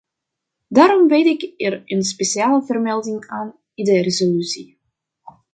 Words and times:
Daarom 0.67 1.07
wijd 1.07 1.25
ik 1.25 1.53
er 1.57 1.81
een 1.85 2.03
speciale 2.03 2.65
vermelding 2.65 3.27
aan 3.27 3.53
in 3.73 3.83
de 3.83 4.01
resolutie. 4.01 4.77